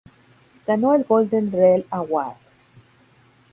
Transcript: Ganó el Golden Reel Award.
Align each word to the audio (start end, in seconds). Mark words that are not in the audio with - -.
Ganó 0.65 0.95
el 0.95 1.03
Golden 1.03 1.51
Reel 1.51 1.85
Award. 1.91 2.37